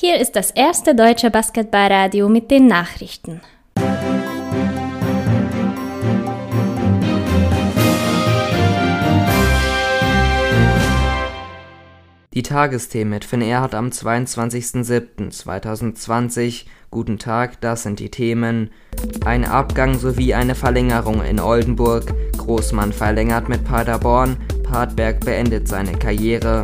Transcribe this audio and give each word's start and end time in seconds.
Hier 0.00 0.20
ist 0.20 0.36
das 0.36 0.52
erste 0.52 0.94
deutsche 0.94 1.28
Basketballradio 1.28 2.28
mit 2.28 2.52
den 2.52 2.68
Nachrichten. 2.68 3.40
Die 12.32 12.44
Tagesthemen 12.44 13.10
mit 13.10 13.24
Finn 13.24 13.42
Erhardt 13.42 13.74
am 13.74 13.88
22.07.2020. 13.88 16.66
Guten 16.92 17.18
Tag, 17.18 17.60
das 17.60 17.82
sind 17.82 17.98
die 17.98 18.12
Themen. 18.12 18.70
Ein 19.24 19.44
Abgang 19.44 19.98
sowie 19.98 20.32
eine 20.32 20.54
Verlängerung 20.54 21.24
in 21.24 21.40
Oldenburg. 21.40 22.14
Großmann 22.36 22.92
verlängert 22.92 23.48
mit 23.48 23.64
Paderborn. 23.64 24.36
Partberg 24.62 25.24
beendet 25.24 25.66
seine 25.66 25.98
Karriere. 25.98 26.62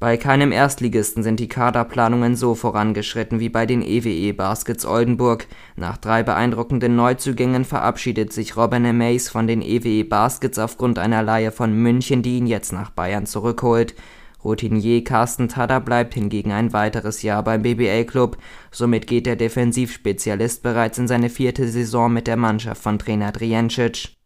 Bei 0.00 0.16
keinem 0.16 0.50
Erstligisten 0.50 1.22
sind 1.22 1.40
die 1.40 1.48
Kaderplanungen 1.48 2.34
so 2.34 2.54
vorangeschritten 2.54 3.38
wie 3.38 3.50
bei 3.50 3.66
den 3.66 3.82
EWE 3.82 4.32
Baskets 4.32 4.86
Oldenburg. 4.86 5.46
Nach 5.76 5.98
drei 5.98 6.22
beeindruckenden 6.22 6.96
Neuzugängen 6.96 7.66
verabschiedet 7.66 8.32
sich 8.32 8.56
Robin 8.56 8.96
Mays 8.96 9.28
von 9.28 9.46
den 9.46 9.60
EWE 9.60 10.06
Baskets 10.06 10.58
aufgrund 10.58 10.98
einer 10.98 11.22
Leihe 11.22 11.52
von 11.52 11.74
München, 11.74 12.22
die 12.22 12.38
ihn 12.38 12.46
jetzt 12.46 12.72
nach 12.72 12.88
Bayern 12.88 13.26
zurückholt. 13.26 13.94
Routinier 14.42 15.04
Carsten 15.04 15.50
Tada 15.50 15.80
bleibt 15.80 16.14
hingegen 16.14 16.52
ein 16.52 16.72
weiteres 16.72 17.20
Jahr 17.20 17.44
beim 17.44 17.60
BBL-Club. 17.60 18.38
Somit 18.70 19.06
geht 19.06 19.26
der 19.26 19.36
Defensivspezialist 19.36 20.62
bereits 20.62 20.96
in 20.96 21.08
seine 21.08 21.28
vierte 21.28 21.68
Saison 21.68 22.10
mit 22.10 22.26
der 22.26 22.38
Mannschaft 22.38 22.82
von 22.82 22.98
Trainer 22.98 23.32
Driencic. 23.32 24.19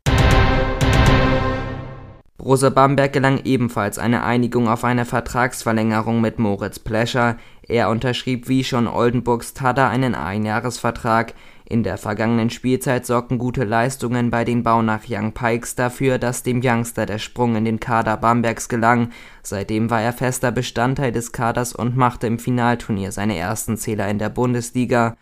Rosa 2.45 2.69
Bamberg 2.69 3.15
gelang 3.15 3.41
ebenfalls 3.45 3.99
eine 3.99 4.23
Einigung 4.23 4.69
auf 4.69 4.85
eine 4.85 5.07
Vertragsverlängerung 5.07 6.21
mit 6.21 6.39
Moritz 6.39 6.79
Plescher. 6.79 7.39
Er 7.67 7.89
unterschrieb 7.89 8.49
wie 8.49 8.65
schon 8.65 8.87
Oldenburgs 8.87 9.55
Tada 9.55 9.89
einen 9.89 10.15
Einjahresvertrag. 10.15 11.33
In 11.65 11.83
der 11.83 11.97
vergangenen 11.97 12.51
Spielzeit 12.51 13.07
sorgten 13.07 13.39
gute 13.39 13.65
Leistungen 13.65 14.31
bei 14.31 14.45
den 14.45 14.63
Baunach 14.63 15.05
Young 15.09 15.33
Pikes 15.33 15.75
dafür, 15.75 16.19
dass 16.19 16.43
dem 16.43 16.61
Youngster 16.63 17.07
der 17.07 17.19
Sprung 17.19 17.57
in 17.57 17.65
den 17.65 17.81
Kader 17.81 18.19
Bambergs 18.19 18.69
gelang. 18.69 19.09
Seitdem 19.43 19.89
war 19.89 20.03
er 20.03 20.13
fester 20.13 20.53
Bestandteil 20.53 21.13
des 21.13 21.33
Kaders 21.33 21.73
und 21.75 21.97
machte 21.97 22.27
im 22.27 22.39
Finalturnier 22.39 23.11
seine 23.11 23.39
ersten 23.39 23.79
Zähler 23.79 24.11
in 24.11 24.19
der 24.19 24.29
Bundesliga. 24.29 25.17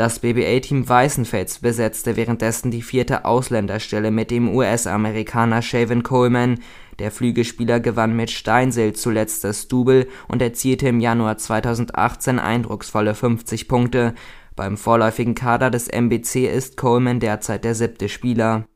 Das 0.00 0.20
BBA-Team 0.20 0.88
Weißenfels 0.88 1.58
besetzte 1.58 2.16
währenddessen 2.16 2.70
die 2.70 2.80
vierte 2.80 3.26
Ausländerstelle 3.26 4.10
mit 4.10 4.30
dem 4.30 4.48
US-Amerikaner 4.48 5.60
Shavin 5.60 6.02
Coleman. 6.02 6.60
Der 6.98 7.10
Flügelspieler 7.10 7.80
gewann 7.80 8.16
mit 8.16 8.30
Steinsill 8.30 8.94
zuletzt 8.94 9.44
das 9.44 9.68
Double 9.68 10.08
und 10.26 10.40
erzielte 10.40 10.88
im 10.88 11.00
Januar 11.00 11.36
2018 11.36 12.38
eindrucksvolle 12.38 13.14
50 13.14 13.68
Punkte. 13.68 14.14
Beim 14.56 14.78
vorläufigen 14.78 15.34
Kader 15.34 15.70
des 15.70 15.88
MBC 15.88 16.46
ist 16.46 16.78
Coleman 16.78 17.20
derzeit 17.20 17.64
der 17.64 17.74
siebte 17.74 18.08
Spieler. 18.08 18.69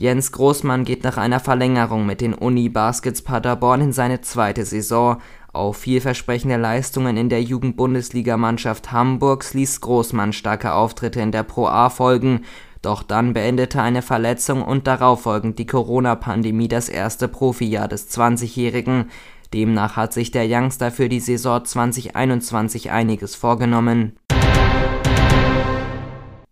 Jens 0.00 0.32
Großmann 0.32 0.84
geht 0.84 1.04
nach 1.04 1.18
einer 1.18 1.40
Verlängerung 1.40 2.06
mit 2.06 2.22
den 2.22 2.32
Uni 2.32 2.70
Baskets 2.70 3.20
Paderborn 3.20 3.82
in 3.82 3.92
seine 3.92 4.22
zweite 4.22 4.64
Saison. 4.64 5.20
Auf 5.52 5.76
vielversprechende 5.76 6.56
Leistungen 6.56 7.18
in 7.18 7.28
der 7.28 7.42
Jugendbundesligamannschaft 7.42 8.92
Hamburgs 8.92 9.52
ließ 9.52 9.82
Großmann 9.82 10.32
starke 10.32 10.72
Auftritte 10.72 11.20
in 11.20 11.32
der 11.32 11.42
Pro 11.42 11.66
A 11.66 11.90
folgen, 11.90 12.46
doch 12.80 13.02
dann 13.02 13.34
beendete 13.34 13.82
eine 13.82 14.00
Verletzung 14.00 14.62
und 14.62 14.86
darauffolgend 14.86 15.58
die 15.58 15.66
Corona-Pandemie 15.66 16.68
das 16.68 16.88
erste 16.88 17.28
Profijahr 17.28 17.86
des 17.86 18.10
20-Jährigen. 18.10 19.10
Demnach 19.52 19.96
hat 19.96 20.14
sich 20.14 20.30
der 20.30 20.46
Youngster 20.48 20.90
für 20.90 21.10
die 21.10 21.20
Saison 21.20 21.62
2021 21.62 22.90
einiges 22.90 23.34
vorgenommen 23.34 24.16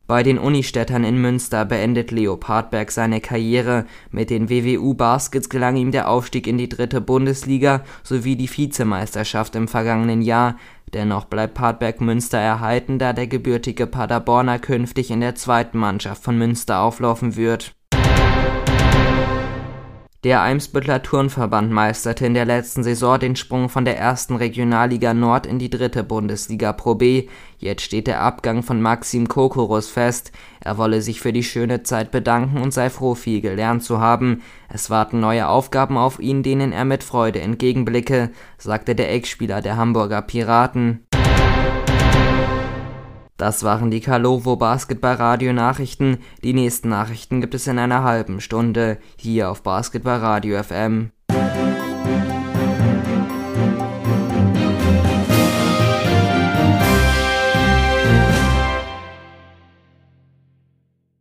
bei 0.09 0.23
den 0.23 0.39
Unistädtern 0.39 1.05
in 1.05 1.20
Münster 1.20 1.67
beendet 1.67 2.11
Leo 2.11 2.39
Partberg 2.39 2.91
seine 2.91 3.20
Karriere. 3.20 3.85
Mit 4.11 4.30
den 4.30 4.48
WWU 4.48 4.95
Baskets 4.95 5.51
gelang 5.51 5.77
ihm 5.77 5.92
der 5.92 6.08
Aufstieg 6.08 6.46
in 6.46 6.57
die 6.57 6.70
dritte 6.70 7.02
Bundesliga 7.02 7.85
sowie 8.02 8.35
die 8.35 8.48
Vizemeisterschaft 8.48 9.55
im 9.55 9.68
vergangenen 9.68 10.23
Jahr. 10.23 10.57
Dennoch 10.95 11.27
bleibt 11.27 11.52
Partberg 11.52 12.01
Münster 12.01 12.39
erhalten, 12.39 12.98
da 12.98 13.13
der 13.13 13.27
gebürtige 13.27 13.86
Paderborner 13.86 14.58
künftig 14.58 15.11
in 15.11 15.20
der 15.20 15.35
zweiten 15.35 15.77
Mannschaft 15.77 16.24
von 16.24 16.39
Münster 16.39 16.80
auflaufen 16.80 17.36
wird 17.36 17.77
der 20.24 20.42
Eimsbüttler 20.42 21.02
Turnverband 21.02 21.70
meisterte 21.70 22.27
in 22.27 22.34
der 22.34 22.45
letzten 22.45 22.83
Saison 22.83 23.20
den 23.20 23.36
Sprung 23.36 23.68
von 23.68 23.84
der 23.84 23.96
ersten 23.96 24.34
Regionalliga 24.34 25.14
Nord 25.14 25.46
in 25.46 25.61
die 25.61 25.70
dritte 25.70 26.02
Bundesliga 26.02 26.73
Pro 26.73 26.96
B. 26.96 27.29
Jetzt 27.58 27.83
steht 27.83 28.08
der 28.08 28.20
Abgang 28.20 28.64
von 28.64 28.83
Maxim 28.83 29.29
Kokorus 29.29 29.89
fest. 29.89 30.33
Er 30.58 30.77
wolle 30.77 31.02
sich 31.02 31.20
für 31.20 31.33
die 31.33 31.45
schöne 31.45 31.84
Zeit 31.84 32.11
bedanken 32.11 32.61
und 32.61 32.74
sei 32.74 32.90
froh, 32.90 33.14
viel 33.14 33.40
gelernt 33.40 33.84
zu 33.84 34.01
haben. 34.01 34.42
Es 34.68 34.90
warten 34.90 35.20
neue 35.20 35.46
Aufgaben 35.46 35.96
auf 35.96 36.18
ihn, 36.18 36.42
denen 36.42 36.73
er 36.73 36.85
mit 36.85 37.05
Freude 37.05 37.40
entgegenblicke, 37.40 38.30
sagte 38.56 38.96
der 38.96 39.12
Ex-Spieler 39.12 39.62
der 39.62 39.77
Hamburger 39.77 40.23
Piraten 40.23 41.06
das 43.38 43.62
waren 43.62 43.90
die 43.92 44.00
Kalovo 44.00 44.56
Basketball-Radio 44.56 45.52
Nachrichten. 45.52 46.18
Die 46.42 46.52
nächsten 46.52 46.88
Nachrichten 46.88 47.40
gibt 47.40 47.54
es 47.54 47.68
in 47.68 47.78
einer 47.78 48.02
halben 48.02 48.40
Stunde 48.40 48.98
hier 49.16 49.48
auf 49.48 49.62
Basketball 49.62 50.18
Radio 50.18 50.60
FM. 50.60 51.12